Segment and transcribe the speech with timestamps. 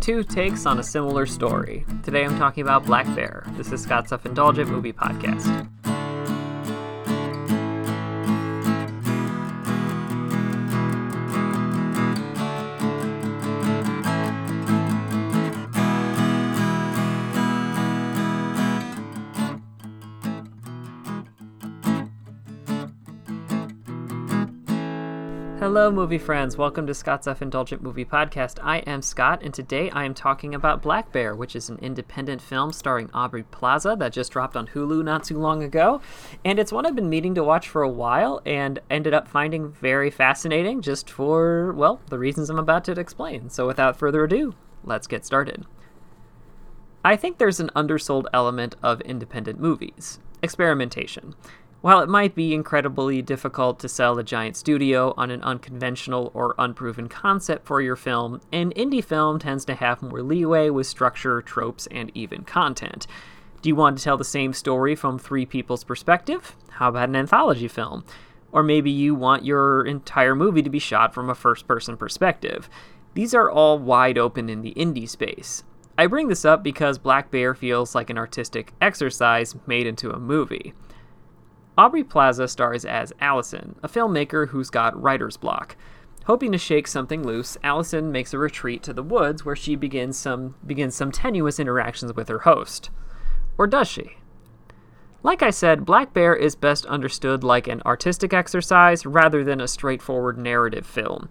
[0.00, 1.84] two takes on a similar story.
[2.02, 3.44] Today I'm talking about Black Bear.
[3.56, 5.68] This is Scott's Self Indulgent Movie Podcast.
[25.58, 26.56] Hello, movie friends.
[26.56, 28.60] Welcome to Scott's Self Indulgent Movie Podcast.
[28.62, 32.40] I am Scott, and today I am talking about Black Bear, which is an independent
[32.40, 36.00] film starring Aubrey Plaza that just dropped on Hulu not too long ago.
[36.44, 39.72] And it's one I've been meaning to watch for a while and ended up finding
[39.72, 43.50] very fascinating just for, well, the reasons I'm about to explain.
[43.50, 44.54] So without further ado,
[44.84, 45.66] let's get started.
[47.04, 51.34] I think there's an undersold element of independent movies experimentation.
[51.80, 56.56] While it might be incredibly difficult to sell a giant studio on an unconventional or
[56.58, 61.40] unproven concept for your film, an indie film tends to have more leeway with structure,
[61.40, 63.06] tropes, and even content.
[63.62, 66.56] Do you want to tell the same story from three people's perspective?
[66.70, 68.04] How about an anthology film?
[68.50, 72.68] Or maybe you want your entire movie to be shot from a first person perspective.
[73.14, 75.62] These are all wide open in the indie space.
[75.96, 80.18] I bring this up because Black Bear feels like an artistic exercise made into a
[80.18, 80.72] movie.
[81.78, 85.76] Aubrey Plaza stars as Allison, a filmmaker who's got writer's block.
[86.24, 90.18] Hoping to shake something loose, Allison makes a retreat to the woods where she begins
[90.18, 92.90] some begins some tenuous interactions with her host.
[93.56, 94.16] Or does she?
[95.22, 99.68] Like I said, Black Bear is best understood like an artistic exercise rather than a
[99.68, 101.28] straightforward narrative film.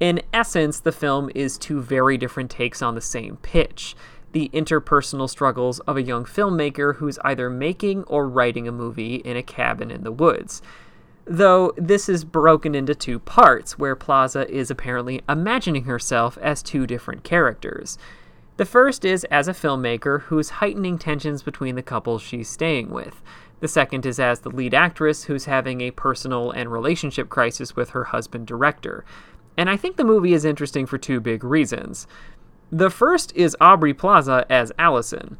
[0.00, 3.94] In essence, the film is two very different takes on the same pitch
[4.32, 9.36] the interpersonal struggles of a young filmmaker who's either making or writing a movie in
[9.36, 10.62] a cabin in the woods.
[11.24, 16.86] Though this is broken into two parts, where Plaza is apparently imagining herself as two
[16.86, 17.96] different characters.
[18.56, 23.22] The first is as a filmmaker who's heightening tensions between the couple she's staying with.
[23.60, 27.90] The second is as the lead actress who's having a personal and relationship crisis with
[27.90, 29.04] her husband director.
[29.56, 32.08] And I think the movie is interesting for two big reasons.
[32.74, 35.36] The first is Aubrey Plaza as Allison.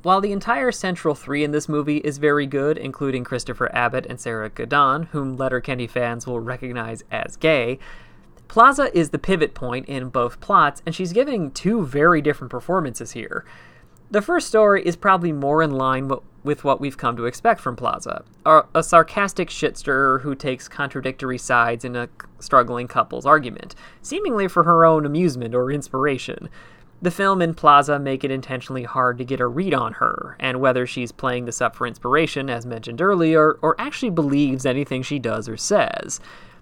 [0.00, 4.18] While the entire central three in this movie is very good, including Christopher Abbott and
[4.18, 7.78] Sarah Gadon, whom Letterkenny fans will recognize as gay,
[8.48, 13.10] Plaza is the pivot point in both plots, and she's giving two very different performances
[13.12, 13.44] here.
[14.10, 16.10] The first story is probably more in line
[16.42, 18.24] with what we've come to expect from Plaza
[18.74, 22.08] a, sarcastic shitster who takes contradictory sides in a
[22.38, 26.48] struggling couple's argument, seemingly for her own amusement or inspiration.
[27.00, 30.60] The film and Plaza make it intentionally hard to get a read on her, and
[30.60, 35.18] whether she's playing this up for inspiration, as mentioned earlier, or actually believes anything she
[35.18, 36.20] does or says.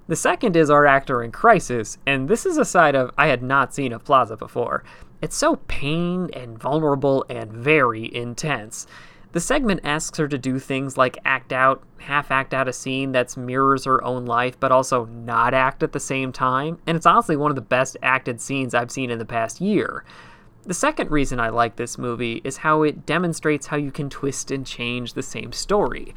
[0.08, 3.42] The second is our actor in crisis, and this is a side of I had
[3.42, 4.84] not seen of Plaza before.
[5.22, 8.86] It's so pained and vulnerable and very intense.
[9.32, 13.12] The segment asks her to do things like act out, half act out a scene
[13.12, 17.06] that mirrors her own life, but also not act at the same time, and it's
[17.06, 20.04] honestly one of the best acted scenes I've seen in the past year.
[20.62, 24.50] The second reason I like this movie is how it demonstrates how you can twist
[24.50, 26.14] and change the same story.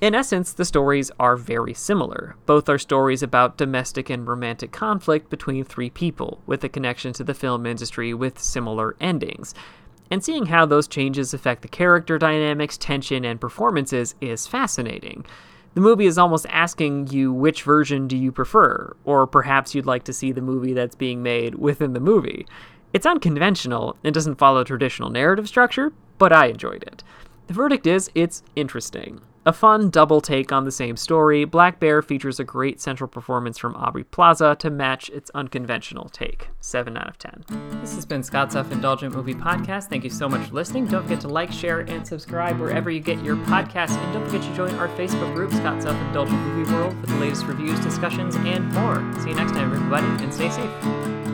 [0.00, 2.36] In essence, the stories are very similar.
[2.46, 7.24] Both are stories about domestic and romantic conflict between three people, with a connection to
[7.24, 9.54] the film industry with similar endings.
[10.08, 15.26] And seeing how those changes affect the character dynamics, tension, and performances is fascinating.
[15.74, 20.04] The movie is almost asking you which version do you prefer, or perhaps you'd like
[20.04, 22.46] to see the movie that's being made within the movie.
[22.92, 27.02] It's unconventional and doesn't follow traditional narrative structure, but I enjoyed it.
[27.48, 29.22] The verdict is it's interesting.
[29.48, 33.56] A fun double take on the same story, Black Bear features a great central performance
[33.56, 36.50] from Aubrey Plaza to match its unconventional take.
[36.60, 37.44] 7 out of 10.
[37.80, 39.84] This has been Scott's Self Indulgent Movie Podcast.
[39.84, 40.84] Thank you so much for listening.
[40.84, 43.96] Don't forget to like, share, and subscribe wherever you get your podcasts.
[43.96, 47.16] And don't forget to join our Facebook group, Scott's Self Indulgent Movie World, for the
[47.16, 48.96] latest reviews, discussions, and more.
[49.22, 51.27] See you next time, everybody, and stay safe.